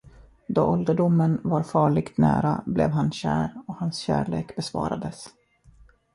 [0.47, 5.25] Då ålderdomen var farligt nära blev han kär och hans kärlek besvarades.